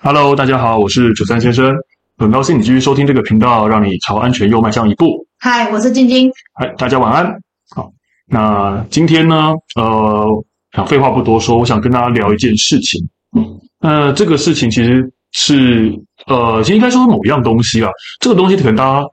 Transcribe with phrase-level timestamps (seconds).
[0.00, 1.74] Hello，大家好，我是九三先生，
[2.16, 5.26] 很高兴你继续收听这个频道，让你朝安全又迈向一步。
[5.38, 6.30] 嗨，我是晶晶。
[6.54, 7.26] 嗨，大家晚安。
[7.70, 7.90] 好，
[8.26, 10.26] 那今天呢，呃，
[10.72, 13.00] 想废话不多说，我想跟大家聊一件事情。
[13.36, 15.92] 嗯，那这个事情其实是，
[16.26, 17.90] 呃，其实应该说是某一样东西啦。
[18.20, 19.06] 这个东西可能大家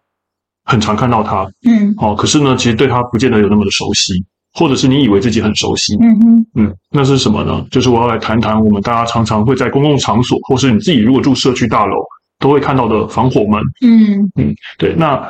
[0.63, 4.13] 很常看到它，嗯，好，可是呢，其实对它不见得有那么的熟悉。
[4.53, 7.65] 或者是你以为自己很熟悉，嗯哼，嗯，那是什么呢？
[7.71, 11.95] 就是我要来谈谈我们大家常常会在公共场所，或是你自己如果住社区大楼，
[12.37, 13.61] 都会看到的防火门。
[13.85, 14.93] 嗯嗯，对。
[14.93, 15.21] 那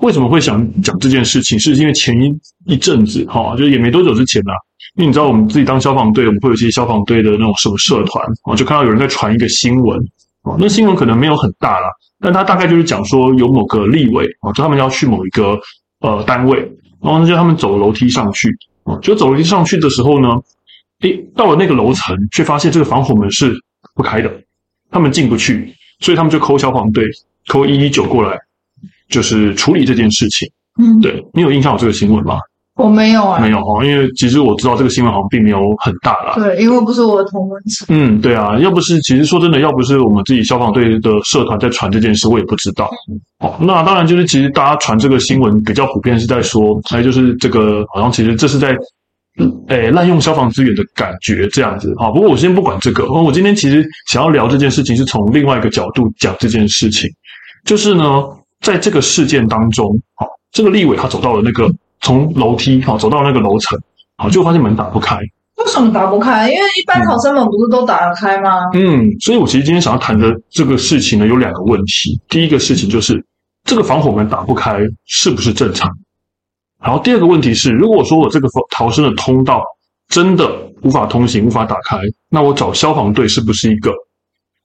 [0.00, 1.56] 为什么会想讲这件事情？
[1.60, 2.34] 是因为前一
[2.66, 4.54] 一阵子哈，就是也没多久之前啦，
[4.96, 9.96] 因为你知道我们自己当消防队，我们会有一些消防队的那种什么社团啊，就看到有人在传一个新闻
[10.42, 11.86] 啊，那新闻可能没有很大啦，
[12.18, 15.56] 但他大概就是讲说有某个立委啊，就他们要去某一个
[16.00, 16.68] 呃单位。
[17.04, 18.48] 然后呢，就他们走楼梯上去，
[18.84, 20.28] 啊，就走楼梯上去的时候呢，
[21.02, 23.54] 诶，到了那个楼层，却发现这个防火门是
[23.94, 24.32] 不开的，
[24.90, 27.04] 他们进不去，所以他们就 call 消防队
[27.46, 28.38] ，call 一一九过来，
[29.10, 30.50] 就是处理这件事情。
[30.80, 32.38] 嗯，对，你有印象有这个新闻吗？
[32.76, 36.34] 我没有啊，没有哈，因为其实我知道这个新闻好像并没有很大啦。
[36.34, 37.86] 对，因为不是我的同温层。
[37.88, 42.90] 嗯，对啊，要不是其实说真的，要不是我们自己消防队的社团在传这件事，我也不知道。
[43.38, 48.76] 好，那当然就是其实大家传这个新闻比较普遍是在说，还有就是这个好像其实这是在，
[49.68, 51.94] 诶，滥用消防资源的感觉这样子。
[51.96, 57.08] 好，不过我先不管这个，我今天其实想要聊这件事情是从另外一个角度讲这件事情，
[57.64, 58.24] 就是呢，
[58.62, 61.72] 在这个事件当中，好，这个立委他走到了那个。
[62.04, 63.78] 从楼梯好走到那个楼层，
[64.18, 65.16] 好，就发现门打不开。
[65.56, 66.50] 为什么打不开？
[66.50, 68.68] 因为一般逃生门不是都打得开吗？
[68.74, 72.20] 嗯，所以我其实今天想要谈的这个事情呢，有两个问题。
[72.28, 73.24] 第一个事情就是
[73.64, 75.90] 这个防火门打不开是不是正常？
[76.82, 79.62] 然后第二个问题是，如果说我这个逃生的通道
[80.08, 80.46] 真的
[80.82, 81.96] 无法通行、无法打开，
[82.28, 83.90] 那我找消防队是不是一个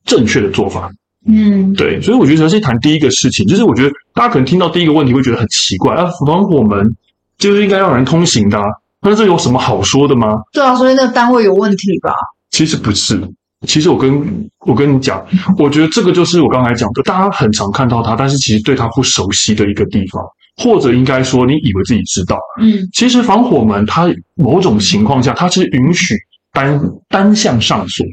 [0.03, 0.91] 正确的做法？
[1.25, 2.01] 嗯，对。
[2.01, 6.93] 所以我觉得先谈第一个事情，就是我觉得大家可能听到第一个问题会觉得很奇怪啊，防火门。
[7.39, 8.65] 就是应该让人通行的，啊，
[9.01, 10.41] 那这有什么好说的吗？
[10.51, 12.13] 对啊，所以那个单位有问题吧？
[12.51, 13.19] 其实不是，
[13.65, 15.25] 其实我跟我跟你讲，
[15.57, 20.21] 我觉得这个就是我刚才讲的，大家很常看到它，但是其实对它不熟悉的一个地方，
[20.57, 26.15] 或者应该说你以为自己知道，嗯，其实防火门它某种情况下它是允许
[26.51, 26.77] 单
[27.07, 28.05] 单向上锁，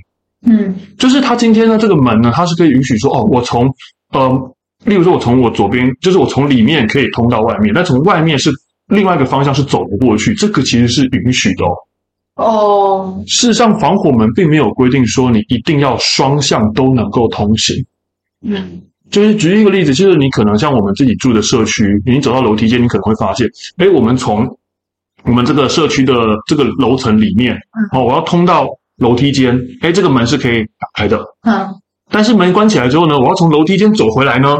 [0.46, 3.68] 嗯，就是它今天呢这个门呢，它是可以允许说哦，我从
[4.12, 4.54] 呃，
[4.84, 8.52] 例如说我从我左边，就是我从里面可以通到外面，但从外面是。
[8.88, 11.76] 另外一个方向是走不过去，这个其实是允许的哦。
[12.36, 17.74] 哦，事实上，防火门并没有规定说你一定要双向都能够通行。
[18.42, 23.48] 嗯，就是举一个例子，就是你可能像我们自己住的社区，你走到楼梯间，你可能会发现，
[23.78, 24.46] 哎，我们从
[25.24, 26.14] 我们这个社区的
[26.46, 27.56] 这个楼层里面，
[27.92, 31.18] 哦，我要通到楼梯间，哎，这个门是可以打开的。
[31.42, 31.66] 嗯，
[32.10, 34.56] 但是门关起来之后呢，我要从楼梯间走回来呢，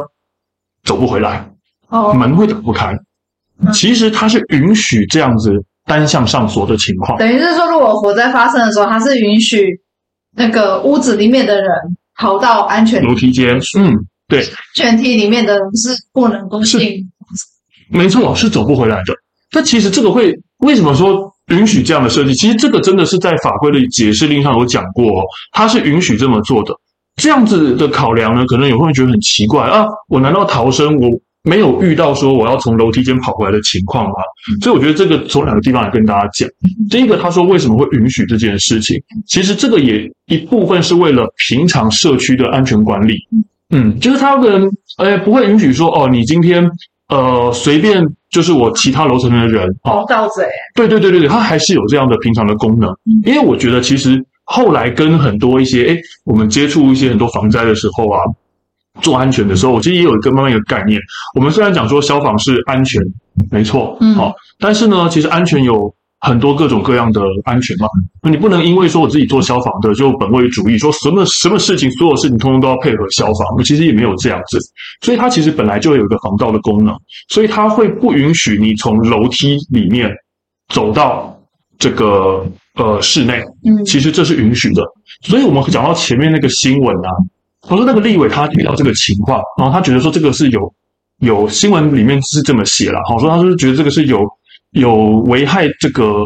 [0.82, 1.48] 走不回来。
[1.88, 2.98] 哦，门会打不开。
[3.72, 5.50] 其实它是允许这样子
[5.84, 9.80] 单向上锁的情况，等于是说，如果火灾发生的时候，它是允许
[10.36, 11.68] 那个屋子里面的人
[12.18, 13.58] 逃到安全楼梯间。
[13.78, 13.96] 嗯，
[14.28, 14.44] 对，
[14.74, 17.08] 全梯里面的人是不能够进。
[17.88, 19.14] 没错，是走不回来的。
[19.52, 22.34] 那其实这个会为什么说允许这样的设计？
[22.34, 26.74] 其实这个真的是在法规的解释令上有讲过，哦它是允许这么做的。
[27.14, 31.08] 这样子的考量呢，可能有会觉得很奇怪啊，我难道逃生我？
[31.46, 34.14] 没有遇到说我要从楼梯间跑回来的情况吗？
[34.60, 36.48] 所以我觉得这个从两个地方来跟大家讲。
[36.90, 39.00] 第一个，他说为什么会允许这件事情？
[39.28, 43.14] 其实这个也一部分是为了平常社区的安全管理。
[43.70, 44.68] 嗯，就是他可能
[44.98, 46.68] 诶不会允许说哦，你今天
[47.08, 50.42] 呃随便就是我其他楼层的人哦，盗贼。
[50.74, 52.92] 对对对对对，他还是有这样的平常的功能。
[53.24, 58.18] 因为我觉得其实后来跟很多一些哎我们接触一些很多防灾的时候啊。
[59.00, 61.00] 做安全的时候，我其实也有一个慢慢一个概念。
[61.34, 63.00] 我们虽然讲说消防是安全，
[63.50, 67.86] 没错，嗯，好，但是呢，其实安全有很多各种各样的安全嘛。
[68.22, 73.54] 那你不能因为说我自己做消防的就本位主义，说什么什么事情，所有事情通通都要配合消防。
[73.56, 74.58] 我其实也没有这样子，
[75.02, 76.96] 所以它其实本来就有一个防盗的功能，
[77.28, 80.10] 所以它会不允许你从楼梯里面
[80.72, 81.38] 走到
[81.78, 82.44] 这个
[82.74, 83.42] 呃室内。
[83.64, 84.82] 嗯，其实这是允许的。
[85.22, 87.10] 所以我们讲到前面那个新闻啊。
[87.68, 90.72] 我说那个立委他遇到这个情况，然后他觉得说这个是有
[91.18, 94.24] 有新闻里面是这么写了，好说他是觉得这个是有
[94.72, 94.94] 有
[95.26, 96.24] 危害这个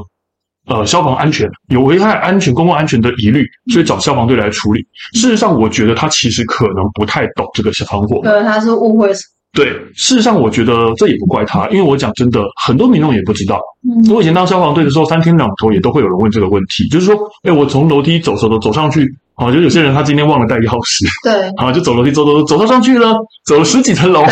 [0.66, 4.80] 呃消防安全，有危害安全公共安全的疑虑，所以找消防队来处理。
[5.14, 8.20] 事实上，我觉得他其实可能不太懂这个消防火。
[8.22, 9.10] 对，他是误会
[9.52, 13.60] 对，事实上我觉得这也不怪他，因为我讲真的，很多民众也不知道。
[13.82, 19.04] 嗯，我以前当消防队的时候，三天两头也都会有人问这个问题，就是说，哎，我从楼梯走走走走上去，
[19.34, 23.12] 啊，就有些人他今天忘了带钥匙，对， 啊，就走楼梯走走走走到上去了，
[23.44, 24.24] 走了十几层楼，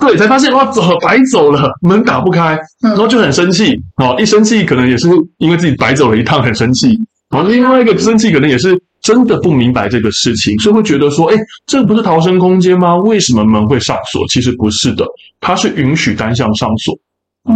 [0.00, 5.08] 对，才发现哇，走白走了，门打不开，然后就很生气，哦，一生气可能也是
[5.38, 6.98] 因为自己白走了一趟，很生气，
[7.30, 8.76] 然后另外一个生气可能也是。
[9.02, 12.96] 真的不明白这个事情，所以会觉得说，哎，这不是逃生空间吗？
[12.96, 14.26] 为什么门会上锁？
[14.28, 15.04] 其实不是的，
[15.40, 16.96] 它是允许单向上锁。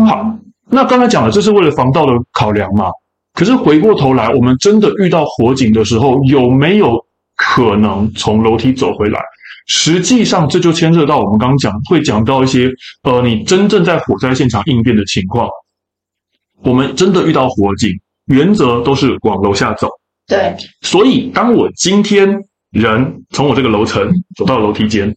[0.07, 0.29] 好，
[0.69, 2.91] 那刚才讲了这是为了防盗的考量嘛？
[3.33, 6.99] 可是回过头来，我们真的遇到火警的时候，有没有
[7.37, 9.21] 可能从楼梯走回来？
[9.69, 12.71] 实际上，这就牵涉到我们刚刚讲会讲到一些，
[13.03, 15.49] 呃，你真正在火灾现场应变的情况。
[16.63, 17.91] 我们真的遇到火警，
[18.27, 19.89] 原则都是往楼下走。
[20.27, 22.29] 对，所以当我今天
[22.73, 25.15] 人从我这个楼层走到楼梯间，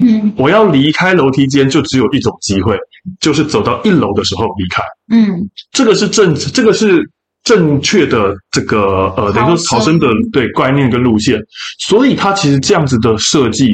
[0.00, 2.78] 嗯，我要离开楼梯间就只有一种机会，
[3.20, 7.02] 就是走到一楼的时候离开，嗯，这个是正，这个是
[7.42, 11.38] 正确的这个呃，等于说逃生的对观念跟路线，
[11.86, 13.72] 所以它其实这样子的设计，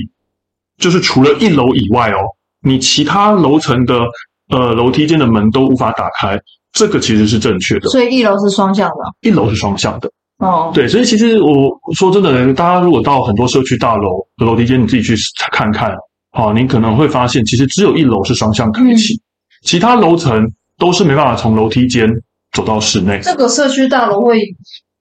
[0.79, 2.19] 就是除了一楼以外哦，
[2.63, 4.01] 你其他楼层的
[4.49, 6.41] 呃楼梯间的门都无法打开，
[6.73, 10.11] 这个其实是正确的，所以一楼是双向的，一楼是双向的。
[10.41, 15.15] 哦，对，所以其实我说真的，大家如果到很多社区大楼的楼梯间，你自己去
[15.53, 15.95] 看看，
[16.33, 19.21] 好，你可能会发现，其实只有一楼是双向开启，嗯、
[19.65, 22.09] 其他楼层都是没办法从楼梯间
[22.53, 23.21] 走到室内。
[23.23, 24.41] 这个社区大楼会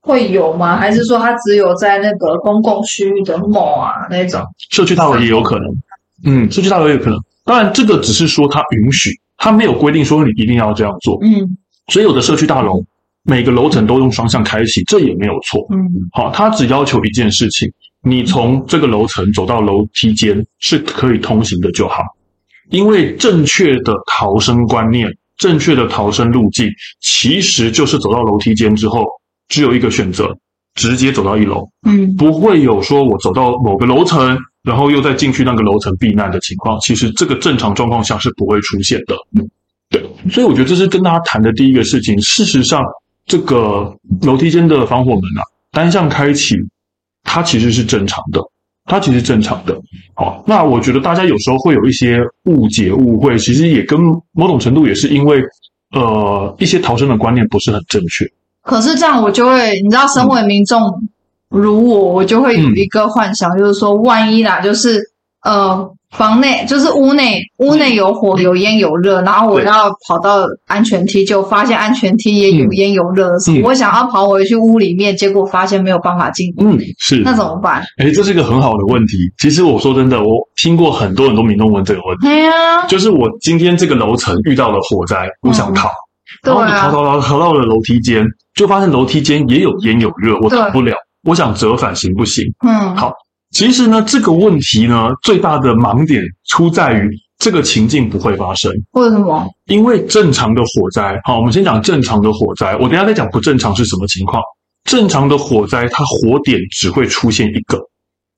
[0.02, 0.76] 会有吗？
[0.76, 4.42] 还是说它只有在那个公共区域的 mall 啊那种？
[4.70, 5.74] 社区大楼也有可能，
[6.26, 7.18] 嗯，社区大楼也有可能。
[7.46, 11.18] 当然，这个只是说它允许，它没有规定说你一定要这样做。
[11.22, 11.56] 嗯，
[11.88, 12.84] 所以有的社区大楼。
[13.22, 15.66] 每个楼层都用双向开启，这也没有错。
[15.70, 15.76] 嗯，
[16.12, 17.70] 好，他只要求一件事情：
[18.02, 21.96] 你从这个楼层走到楼梯间是可以通行的就好。
[22.70, 26.66] 因为正确的逃生观念、正确的逃生路径，
[27.00, 29.04] 其实就是走到楼梯间之后，
[29.48, 30.34] 只有一个选择，
[30.74, 31.68] 直接走到一楼。
[31.86, 36.80] 嗯，不会有说我走到某个楼层，然后又再进去那个楼层避难的情况。
[36.80, 39.14] 其实这个正常状况下是不会出现的。
[39.38, 39.46] 嗯，
[39.90, 42.18] 对，所以我觉得这是跟大家谈的第一个事情。
[42.22, 42.82] 事实上。
[43.30, 46.56] 这个楼梯间的防火门啊，单向开启，
[47.22, 48.40] 它其实是正常的，
[48.86, 49.80] 它其实正常的。
[50.14, 54.00] 好，那我觉得大家有时候会有一些误解、误会，其实也跟
[54.32, 55.40] 某种程度也是因为，
[55.94, 58.26] 呃，一些逃生的观念不是很正确。
[58.62, 60.80] 可是这样，我就会，你知道，身为民众
[61.50, 65.00] 如我，我就会有一个幻想，就是说，万一啦，就是
[65.44, 65.94] 呃。
[66.16, 76.52] 房内就是屋内，屋内有火、有烟、有热，然后我要跑到安全梯，就发现安全梯也有烟有热的时候，嗯、我想要跑回去屋里面，结果发现没有办法进。
[76.58, 77.22] 嗯，是。
[77.24, 77.82] 那怎么办？
[77.98, 79.18] 诶，这是一个很好的问题。
[79.38, 82.26] 其实我说真的，我听过很多很多民众问这个问题。
[82.26, 85.88] 对啊，就是我今天这个楼层遇到了火灾，我想逃，
[86.42, 90.96] 嗯、然后你逃逃逃逃到了楼梯间，就发现楼梯间也有烟有热，我逃不了。
[91.22, 92.44] 我想折返行不行？
[92.66, 93.12] 嗯，好。
[93.50, 98.70] 其实呢，这个问题呢，最大的盲点出在于这个情境不会发生。
[98.92, 99.46] 为什么？
[99.66, 102.74] 因为正常的火灾，好，我们先讲正常的火灾。
[102.76, 104.40] 我等一下再讲不正常是什么情况。
[104.84, 107.78] 正常的火灾，它火点只会出现一个，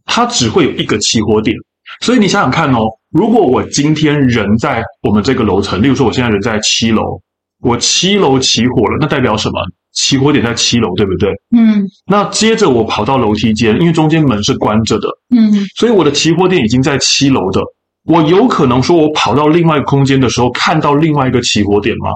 [0.06, 1.54] 它只会有一个起火点。
[2.00, 7.20] 所以你想想看哦，如果我今天人在我们这个楼层，例如说我现在人在七楼，
[7.60, 9.60] 我七楼起火了，那代表什么？
[9.92, 11.30] 起火点在七楼，对不对？
[11.56, 11.86] 嗯。
[12.06, 17.60] 那接着我跑到楼梯间，因为中间门是关着的，嗯，所以我的起火点已经在七楼的。
[18.04, 22.10] 我有可能说，我跑到另外一个空间的时候，看到另外一个起火点吗？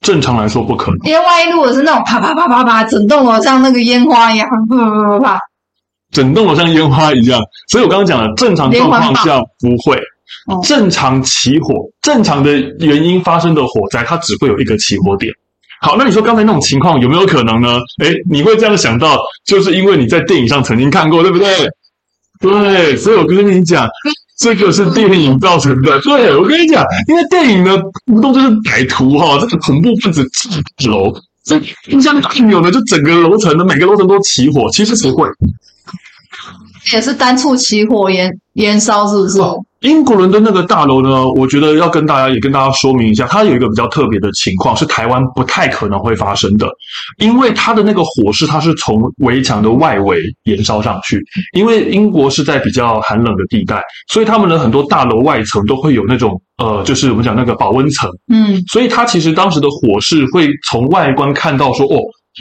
[0.00, 0.98] 正常来说不可能。
[1.04, 5.38] 因为万一如果是那种啪啪啪啪啪，整栋楼像那个烟花一样，啪啪啪啪啪，
[6.10, 7.40] 整栋楼像烟花一样。
[7.68, 10.00] 所以我刚刚讲了，正常状况下不会。
[10.62, 15.32] 正常起火，正常的原因发生的火灾，它只会有一个起火点。
[15.80, 17.78] 好，那你说刚才那种情况有没有可能呢？
[18.02, 21.46] 诶，你会这样想到，就是因为你在电影上曾经看过，对不对？
[22.38, 23.88] 对，所以我跟你讲，
[24.38, 25.98] 这个是电影造成的。
[26.00, 30.22] 对，我跟你讲，因为电影呢，不动就是歹徒哈，这个恐怖分子
[30.76, 35.28] 进楼，所以印象大有呢，就整个楼层的每个楼层都起火，其实不会，
[36.92, 39.38] 也是单处起火烟燃烧，是不是？
[39.82, 46.68] 哦英国伦敦那个大楼呢，我觉得要跟大家也跟大家说明一下，它有一个比较特别的情况，是台湾不太可能会发生的，
[47.16, 51.18] 因为它的那个火势，它是从围墙的外围燃烧上去。
[51.56, 53.82] 因为英国是在比较寒冷的地带，
[54.12, 61.96] 所以他们的很多大楼外层都会有那种呃，就是我们讲那个保温层，嗯，所以它其实当时的火势会从外观看到说，哦，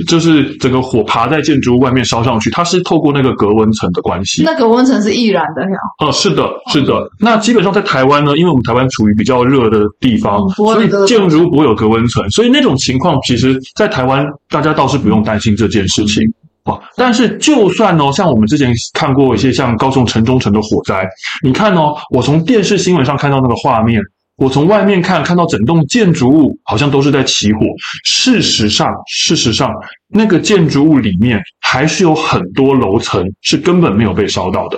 [0.07, 4.43] 就是整个火爬在建筑物外面烧上去，它是透过那个隔温层的关系。
[4.43, 5.77] 那隔温层是易燃的呀？
[5.99, 7.09] 哦，是的，是的。
[7.19, 16.23] 那基本上在台湾呢，因为我们台湾处于比较热的地方，嗯、所以建筑物不会有隔温层，所以那种情况，其实在台湾大家倒是不用担心这件事情。
[16.65, 21.07] 哦，但是就算哦，像我们之前看过一些像高雄城中城的火灾，
[21.43, 24.01] 你看哦，我从电视新闻上看到那个画面。
[24.39, 27.59] 我从外面看，看到整栋建筑物好像都是在起火。
[28.05, 29.69] 事实上，事实上，
[30.07, 34.77] 那个建筑物里面还是有很多楼层是根本没有被烧到的。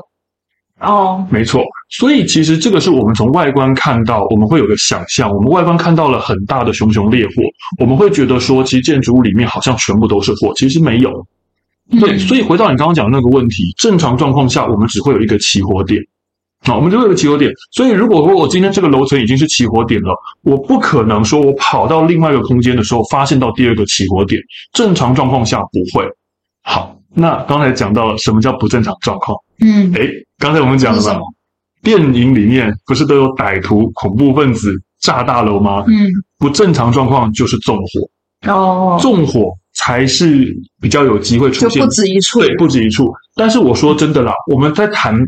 [0.80, 1.64] 哦，没错。
[1.92, 5.30] 所以其实这个是我们从外观看到，我们会有个想象。
[5.30, 7.34] 我们外观看到了很大的熊熊烈火，
[7.80, 11.12] 我们会觉得说，其实建筑物里面好像全部都是火，其实没有。
[12.00, 16.02] 对，所以回到你刚刚讲的那个问题，正常状况下，我们只会有一个起火点。
[16.64, 24.40] 好，我们就有个起火点，所以如果说我今天这个楼层已经是起火点了，我不可能说我跑到另外一个空间的时候发现到第二个起火点。
[24.72, 26.08] 正常状况下不会。
[26.62, 29.36] 好，那刚才讲到了什么叫不正常状况？
[29.60, 31.20] 嗯，诶，刚才我们讲了嘛，
[31.82, 35.84] 电影里面不是都有歹徒、恐怖分子炸大楼吗？
[35.88, 38.52] 嗯，不正常状况就是纵火。
[38.54, 43.12] 哦，纵火才是比较有机会出现，就不止一处，对，不止一处。
[43.36, 45.20] 但是我说真的啦，我们在谈。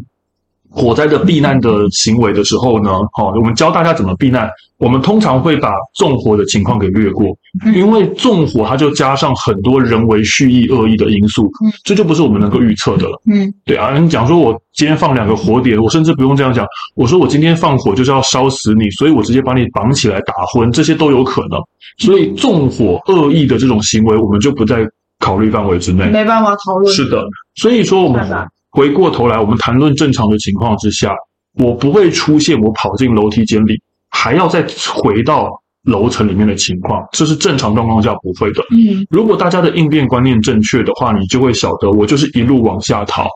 [0.74, 4.50] 火灾的避难的行为的时候呢，好，我们教大家怎么避难。
[4.80, 7.28] 我们通常会把纵火的情况给略过，
[7.74, 11.50] 因为纵火它就加上很多人为蓄意恶意的因素，
[11.86, 13.22] 这就不是我们能够预测的了。
[13.32, 16.66] 嗯，对啊，你讲说我今天放两个火点，我甚至不用这样讲，
[16.96, 21.58] 我说我今天放火就是要烧死你，所以我直接把你绑起来打昏，这些都有可能。
[22.00, 24.86] 所以纵火恶意的这种行为，我们就不在
[25.20, 26.94] 考虑范围之内，没办法讨论。
[26.94, 27.24] 是的，
[27.56, 28.28] 所以说我们。
[28.74, 31.14] 回过头来，我们谈论正常的情况之下，
[31.60, 35.48] 我不会出现我跑进楼梯间里，还要再回到
[35.84, 38.64] 楼层里面的情况，这是正常状况下不会的。
[38.72, 43.28] 嗯，如果大家的应变观念正确的话，你就会晓得，我就是一路往下逃。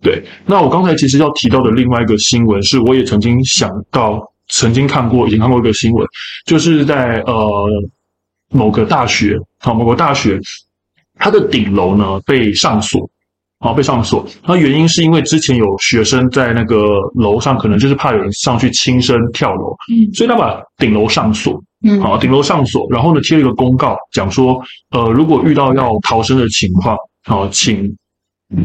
[0.00, 6.06] 对，那我刚才其实要提到的另外一个新闻，是我也曾经想到，曾经看过，已经看过一个新闻，
[6.46, 7.68] 就是在呃
[8.50, 10.38] 某个大学，好，某个大学，
[11.18, 13.10] 它的顶楼呢被上锁。
[13.62, 14.26] 好，被上锁。
[14.46, 24.58] 那原因是因为之前有学生在那个楼上，可能就是怕有人上去轻生跳楼，嗯，所以他把顶楼上锁，嗯，好，顶楼上锁，然后呢贴了一个公告，讲说，
[24.92, 27.94] 呃，如果遇到要逃生的情况，好，请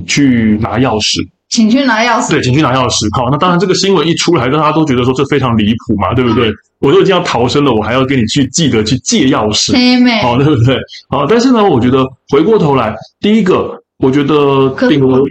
[0.08, 3.14] 去拿钥匙，请去拿钥匙，对，请去拿钥匙。
[3.18, 6.50] 好，那当然这个新闻一出来，大家都觉得说这非常离谱嘛，对不对？
[6.80, 9.74] 我都已经要逃生了，我还要跟你去记得去借钥匙，
[10.22, 10.80] 好，对不对？
[11.10, 13.82] 好，但是呢，我觉得回过头来，第一个。
[13.98, 15.24] 我觉得顶楼，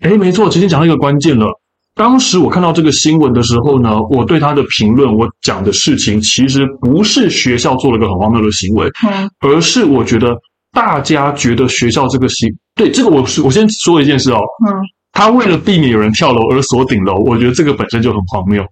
[0.00, 1.46] 哎，没错，其实讲到一个关键了。
[1.94, 10.34] 当时我看到这个新闻的时候呢，我对他的评论，我讲的事情其实不是学校做了个很荒谬的行为，嗯，而是我觉得
[10.72, 14.72] 大家觉得学校这个行，对这个我我先说一件事哦，嗯，
[15.12, 18.64] 他为了避免有人跳楼而锁顶楼，我觉得这个本身就很荒谬，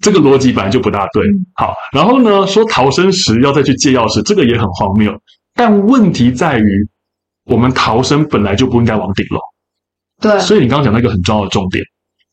[0.00, 1.24] 这个逻辑本来就不大对。
[1.54, 5.14] 好，然后呢，说逃生时要再去借钥匙，这个也很荒谬，
[5.54, 6.88] 但问题在于。
[7.44, 9.40] 我们逃生本来就不应该往顶楼，
[10.20, 11.84] 对，所以你刚刚讲那个很重要的重点，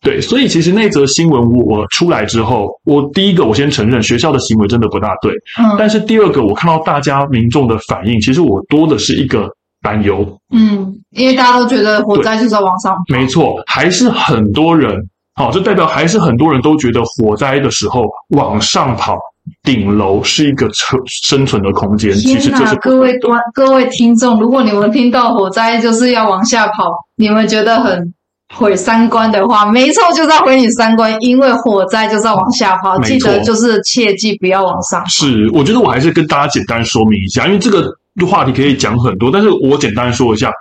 [0.01, 9.50] 对，所以其实那则新闻我出来之后，我第一个我先承认学校的行为真的不大对，嗯，但是第二个我看到大家民众的反应，其实我多的是一个
[9.82, 14.96] 担忧，嗯，因为大家都觉得火灾就是要往上跑，没错，还是很多人，
[15.34, 19.18] 好，这代表还是很多人都觉得火灾的时候往上跑。
[19.63, 22.13] 顶楼是一个生生存的空间。
[22.13, 28.13] 其实这是各位观各位听众，如果你们听到火灾就是要往下跑，你们觉得很
[28.56, 33.00] 毁三观的话，没错，就是要毁你三观，因为火灾就是要往下跑。
[33.01, 35.08] 记得就是切记不要往上跑。
[35.08, 37.94] 是，我觉得我还是跟大家简单说明一下，因为这个
[38.27, 40.51] 话题可以讲很多，但是我简单说一下，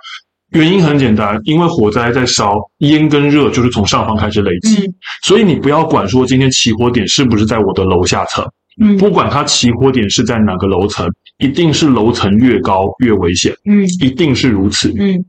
[0.51, 4.93] 原因很简单，因为火灾在烧，烟跟热就是从上方开始累积，嗯，
[5.23, 8.45] 所以你不要管说今天起火点是不是在我的楼下层。
[8.79, 11.07] 嗯，不管它起火点是在哪个楼层，
[11.37, 13.53] 一定是楼层越高越危险。
[13.65, 14.93] 嗯，一定是如此。
[14.97, 15.23] 嗯，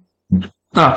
[0.73, 0.97] 那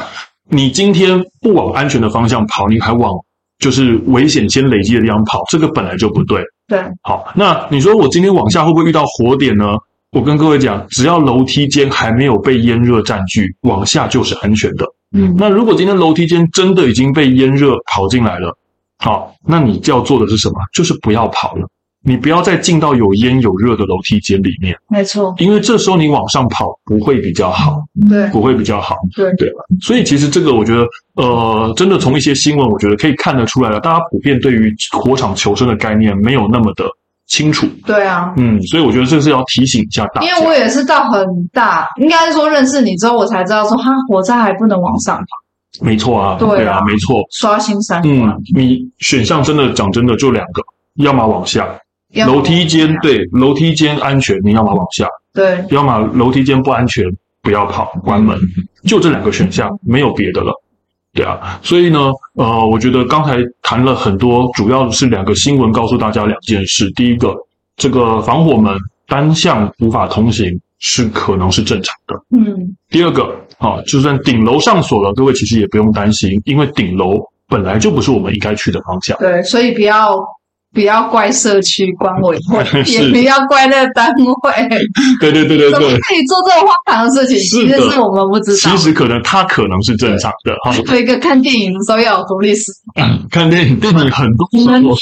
[0.49, 3.11] 你今天不往安全的方向跑，你还往
[3.59, 6.43] 就是危险先累积的地方跑，这个本来就不对。
[6.67, 9.65] 对，好，那你说我今天往下会不会遇到火点呢？
[10.11, 14.85] 我跟各位讲，只要楼梯间还没有被烟热占据，往下就是安全的。
[15.15, 18.55] 嗯，那如果今天楼梯间真的已经被烟热跑进来了，
[18.99, 20.55] 好，那你就要做的是什么？
[20.71, 21.67] 就是不要跑了。
[22.05, 29.63] 你不要再进到有烟有热的楼梯间里面，没错，因为这时候你往上跑不会比较好，对，不会比较好，对对吧？
[29.81, 36.85] 所以其实这个我觉得，呃，真的从一些新闻，我觉得可以看得出来了，大家普遍对于火场求生的概念没有那么的
[37.27, 37.65] 清楚。
[37.85, 40.27] 对啊，嗯，所以我觉得这是要提醒一下大家。
[40.27, 45.25] 因为我也是到很大，应该是说认识你之后，我才知道说，哈，火灾还不能往上跑。
[45.81, 47.21] 没错啊，对啊，对啊，没错。
[47.31, 48.29] 刷新三观。
[48.29, 50.61] 嗯，你选项真的讲真的就两个，
[50.97, 51.67] 要么往下，
[52.21, 57.03] 楼梯间对，楼梯间安全，你要么往下，对，要么楼梯间不安全，
[57.41, 58.37] 不要跑，关门，
[58.85, 60.53] 就这两个选项，没有别的了。
[61.13, 66.89] 对啊，所以呢，呃，我觉得刚才谈了很多，主要是两个新闻告诉大家两件事。
[66.91, 67.35] 第一个，
[67.77, 68.75] 这个防火门
[69.07, 72.15] 单向无法通行是可能是正常的。
[72.37, 72.75] 嗯。
[72.89, 79.17] 第二个，啊，就算顶楼上锁了，各位其实也不用担心，因为顶楼本来就不是我们应该去的方向。
[79.19, 80.19] 对，所以不要。
[80.73, 84.79] 不要怪社区管委会，也不要怪那个单位。
[85.19, 87.37] 对对对对对，怎么可以做这种荒唐的事情？
[87.37, 88.57] 其实是我们不知道。
[88.57, 90.55] 其实可能他可能是正常的。
[90.63, 93.05] 好，做一个看电影的时候要有独立思考。
[93.29, 94.95] 看电影，电影很多时候，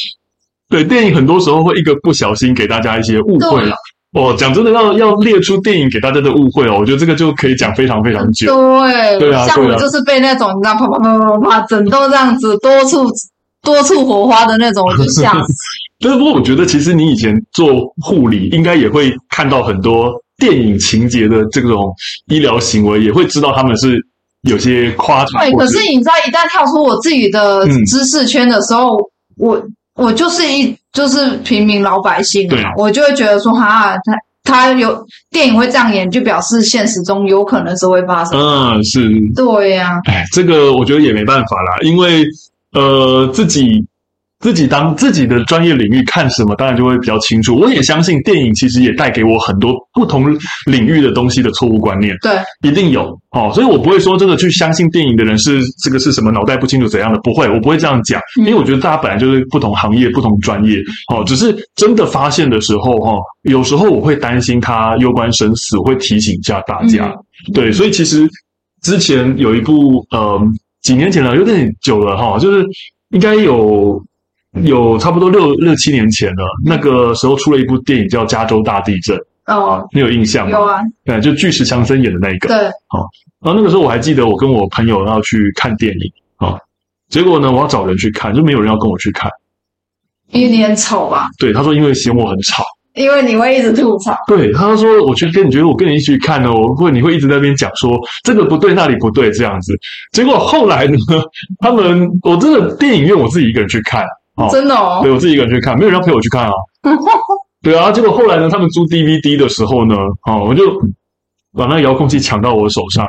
[0.69, 3.75] 对电影很多时候会一个不小心给大家一些误会了。
[4.13, 8.53] 哦，讲真的，要要列出电影给大家的误会哦，我觉得这个就可以讲非常非常久。
[8.53, 13.09] 对，对啊，像我就是被那种你知道，啪啪啪啪啪，整都这样子多处。
[13.61, 15.53] 多处火花的那种就吓死。
[16.03, 21.93] 但是不过，我觉得其实你以前做护理，应该也会看到很多电影情节的这种
[22.25, 24.03] 医疗行为，也会知道他们是
[24.41, 25.43] 有些夸张。
[25.43, 29.05] 对，可是你知道，一旦跳出我自己的知识圈的时候，嗯、
[29.37, 29.63] 我
[29.93, 38.39] 我就是一就是平民老百姓嘛，啊、我就会觉得说，哈，他他有电影会这样演，就表示现实中有可能是会发生。
[38.39, 39.07] 嗯，是。
[39.35, 40.01] 对呀、啊。
[40.05, 42.25] 哎，这个我觉得也没办法啦，因为。
[42.73, 43.85] 呃，自己
[44.39, 47.55] 自己当自己的专业领域看什么，当然就会比较清楚。
[47.55, 50.35] 我也相信电影其实也带给我很多不同
[50.65, 52.17] 领域的东西的错误观念。
[52.21, 52.31] 对，
[52.67, 60.77] 一定有哦，所以我不会说这个去相信电影的人是这个是什么脑袋不清楚怎样的，不会，我不会这样讲，因为我觉得大家本来就是不同行业、不同专业
[61.13, 61.23] 哦。
[61.23, 67.13] 只是真的发现的时候，哈、哦，有时候我会担心他攸关生死，我会提醒一下大家。
[67.47, 68.27] 嗯、对，所以其实
[68.81, 70.41] 之前有一部呃。
[70.81, 72.65] 几年前了，有点久了哈，就是
[73.09, 74.03] 应该有
[74.63, 76.45] 有差不多六六七年前了。
[76.65, 80.57] 那个时候出了一部电影叫《加州大地震》哦，你有印象吗？
[80.57, 82.47] 有啊，对，就巨石强森演的那一个。
[82.47, 82.57] 对，
[82.87, 83.07] 好，
[83.41, 86.57] 然后那个时候我还记得，我跟我朋友要去看电影啊，
[87.09, 89.29] 结果呢，我要找人去看，就没有人要跟我去看，
[90.29, 91.29] 因为你很丑吧？
[91.37, 92.63] 对，他说因为嫌我很吵。
[92.93, 99.73] 因为你会一直吐槽，对，他说，我去跟你觉得我跟你一起去看哦，我会你会一直在那边讲说这个不对，那里不对这样子。
[100.11, 100.97] 结果后来呢，
[101.59, 104.03] 他们我真的电影院我自己一个人去看，
[104.35, 106.51] 哦，真的哦，对我自己一个人去看，没有人陪我去看啊。
[107.63, 110.79] 对啊，结果后来呢，他们租 DVD 的时候呢，哦，我就
[111.55, 113.05] 把那个遥控器抢到我手上。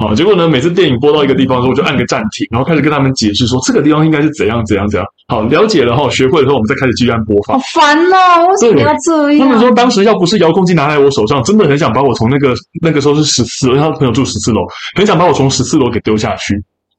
[0.00, 5.06] 好，结果呢，每次电影播到一个地方的时候，我就按个暂停，然后开始跟他们解释说这个地方应该是怎样怎样怎样。
[5.28, 7.60] 好，了解了哈，学会了之后，我们再开始继续按播放。
[7.60, 9.40] 好烦哦，为什么要这样？
[9.40, 14.62] 他们说当时要不是遥控器拿在我手上，真的很想把我从那个那个时候是十四楼，他朋友住十四楼，
[14.96, 16.54] 很想把我从十四楼给丢下去。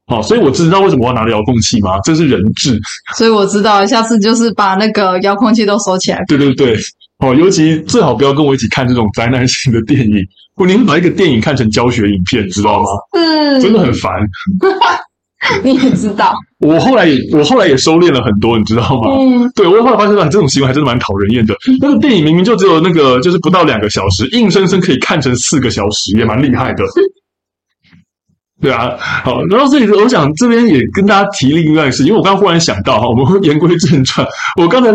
[0.06, 1.98] 好，所以我知道为什么我要拿着遥控器吗？
[2.04, 2.80] 这是人质。
[3.18, 6.20] 所以我知道，下次就是把那个遥控器都收起来。
[6.28, 6.78] 对对对，
[7.21, 10.15] 哦，尤其最好不要跟我一起看这种灾难性的电影。
[10.55, 12.86] 我宁愿把一个电影看成教学影片，知道吗？
[13.13, 14.12] 嗯，真的很烦。
[15.63, 19.10] 你也知道，我后来也我后来也收敛了很多，你知道吗？
[19.19, 21.55] 嗯，对，我后来发现这种行为还真的蛮讨人厌的。
[21.79, 26.84] 那个电影明明就只有那个，就是不到两个小时，硬生生可以看成四个小时，也蛮厉害的。
[28.62, 34.25] 对啊，好，然后这里我想这边也跟大家提另外一个事，因为我刚刚忽然想到哈，我们会言归正传，
[34.62, 34.91] 我刚才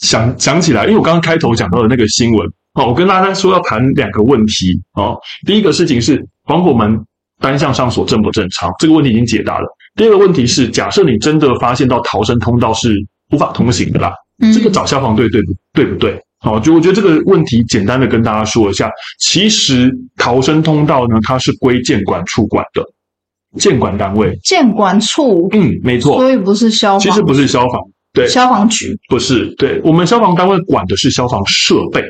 [0.00, 2.46] 想想起来，因为我刚刚开头讲到的那个新闻。
[2.74, 4.78] 哦，我跟大家说要谈两个问题。
[4.94, 6.98] 哦，第一个事情是防火门
[7.40, 8.70] 单向上锁正不正常？
[8.78, 9.66] 这个问题已经解答了。
[9.94, 12.94] 第二个问题是，假设你真的发现到逃生通道是
[13.30, 16.20] 无法通行的啦，嗯、这个找消防队对不对不对？
[16.40, 18.90] 好，就我觉得这个问题简单的跟大家说一下。
[19.18, 22.84] 其实逃生通道呢，它是归建管处管的，
[23.58, 24.38] 建管单位。
[24.44, 26.18] 建管处，嗯，没错。
[26.18, 27.80] 所以不是消防，其实不是消防，
[28.16, 29.44] 对，消防局不是。
[29.56, 32.02] 对，我们消防单位管的是消防设备。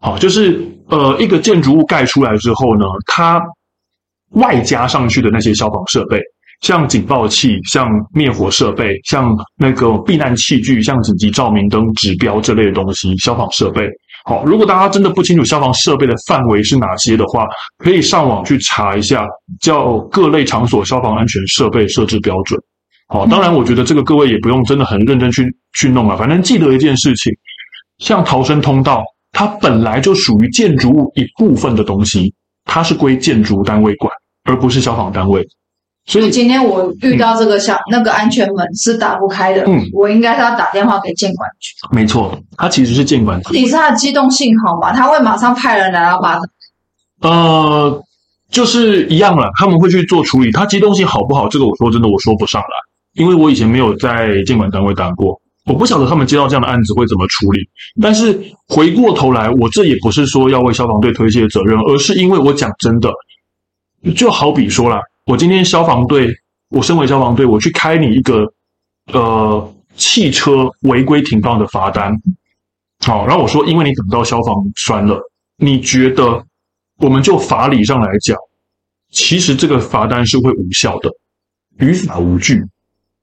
[0.00, 3.40] 好，就是呃，一个建筑物盖出来之后呢，它
[4.32, 6.20] 外加上去的那些消防设备，
[6.62, 13.88] 像警报器、像灭火设备、像那个避难器具、像紧急照明灯、指标这类的东西，消防设备。
[14.24, 17.46] 好，如果大家真的不清楚消防设备的范围是哪些的话，
[17.78, 19.24] 可以上网去查一下，
[19.60, 22.60] 叫各类场所消防安全设备设置标准。
[23.08, 27.32] 好，当然，我觉得这个各位也不用真的很认真去去弄了，反正记得一件事情，
[27.98, 29.04] 像逃生通道。
[29.32, 32.32] 它本来就属于建筑物一部分的东西，
[32.64, 34.10] 它是归建筑单位管，
[34.44, 35.46] 而不是消防单位。
[36.06, 41.74] 所以今天我遇到这个像、嗯、那个安全门是打不开的，嗯，我应该是要打电话给建管局。
[41.94, 43.58] 没错，它其实是建管局。
[43.58, 44.92] 你是它的机动性好吗？
[44.94, 46.38] 他会马上派人来要把。
[47.20, 48.02] 呃，
[48.50, 50.50] 就是一样了，他们会去做处理。
[50.50, 51.46] 它机动性好不好？
[51.48, 52.68] 这个我说真的，我说不上来，
[53.16, 57.60] 因为我以前没有在监管单位当过，我不晓得他们接到这样的案子会怎么处理。
[58.00, 63.10] 但是回过头来，我这也不是说要为消防队推卸责任，而是因为我讲真的，
[64.14, 65.00] 就好比说啦。
[65.24, 66.32] 我今天消防队，
[66.68, 68.44] 我身为消防队，我去开你一个
[69.12, 72.14] 呃汽车违规停放的罚单，
[73.00, 75.20] 好，然后我说，因为你等到消防栓了，
[75.56, 76.44] 你觉得
[76.98, 78.36] 我们就法理上来讲，
[79.10, 81.10] 其实这个罚单是会无效的，
[81.78, 82.62] 于法无据。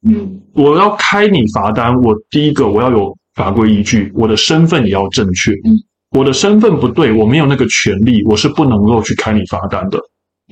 [0.05, 5.51] 嗯，我要开你罚单，我第一个我要有法规依据，我的身份也要正确。
[5.65, 5.77] 嗯，
[6.11, 9.99] 我的身份不对，我没有那个权利，我是不能够去开你罚单的。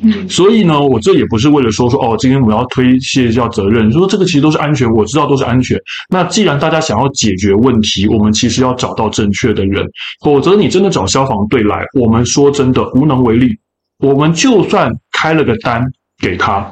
[0.01, 5.77] 嗯，所以呢，我这也不是为了说说哦，今天我们要推卸一下责任，说这个其实都是安全，我知道都是安全。
[6.09, 9.85] 那既然大家想要解决问题，我们其实要找到正确的人，
[10.23, 13.53] 否则你真的找消防队来，我们说真的无能为力。
[13.99, 15.83] 我们就算开了个单
[16.19, 16.71] 给他，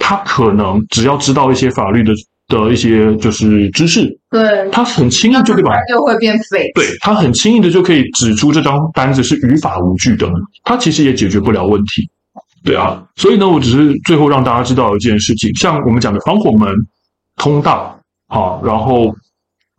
[0.00, 2.12] 他可能只要知道一些法律的
[2.48, 10.28] 的一些就是知识，对，他很轻易就可以把就会变废，对，他很轻易的就可以指出这张单子是于法无据的，
[10.64, 12.10] 他其实也解决不了问题。
[12.62, 16.68] 对啊，所以呢，我只是最后让大家知道一件事情，像我们讲的防火门、
[17.36, 19.14] 通道，好，然后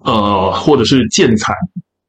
[0.03, 1.53] 呃，或者是建材、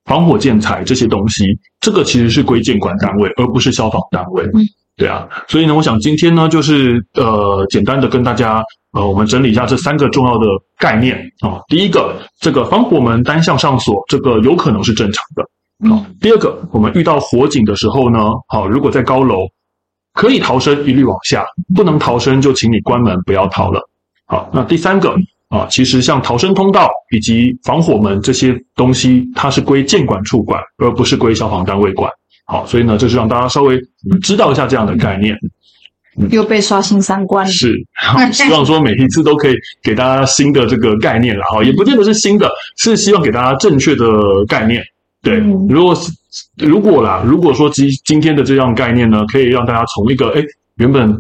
[0.07, 1.45] 防火建材这些东西，
[1.81, 4.45] 这个其实是归建管单位，而不是消防单位。
[4.55, 4.65] 嗯，
[4.97, 10.47] 对啊，所以呢，我想今天呢，就是呃，简单的跟大家呃，我们整理一下这三个重要的
[10.79, 11.61] 概念啊。
[11.69, 15.91] 第一个，这个防火门单向上锁，这个有可能是正常的。
[15.91, 19.47] 好，第二个，我们遇到火警的时候呢，好，如果在高楼。
[20.15, 21.43] 可以逃生，一律往下；
[21.75, 23.81] 不能逃生，就请你关门，不要逃了。
[24.27, 25.17] 好，那第三个
[25.49, 32.13] 啊，其实像逃生通道以及防火门这些东西，它是归建管处管，而不是归消防单位管。
[32.45, 33.81] 好，所以呢，这是让大家稍微
[34.23, 35.37] 知道一下这样的概念。
[36.31, 37.47] 又被刷新三观。
[37.47, 37.75] 是，
[38.33, 41.43] 希望说每一次都可以给大家新的这个概念了。
[41.45, 44.05] 哈，也不见得是新的，是希望给大家正确的
[44.47, 44.83] 概念。
[45.23, 46.11] 对，如果是。
[46.57, 50.43] 如果啦，如果说今今天的这样概念呢，可以让大家从一个哎
[50.77, 51.15] 原本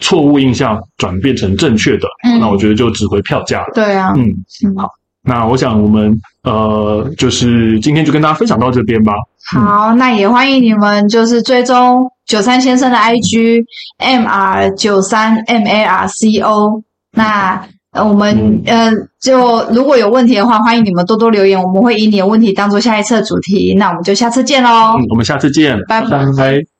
[0.00, 3.68] 错误印象转变成正确的，嗯，那我觉得就值回票价了。
[3.76, 4.34] 对啊，嗯，
[4.76, 4.90] 好，
[5.22, 9.12] 那我想我们呃，就是今天就跟大家分享到这边吧。
[9.52, 13.62] 好，那也欢迎你们就是追踪九三先生的 IG
[13.98, 16.82] M R 九三 M A R C O，
[17.12, 17.62] 那。
[17.98, 18.90] 我们呃，
[19.22, 23.74] 就如果有问题的话，欢迎你们多多留言，我们会以你的问题当做下一次的主题。
[23.78, 24.96] 那我们就下次见喽。
[24.98, 26.10] 嗯，我们下次见，拜拜。
[26.10, 26.75] 拜拜。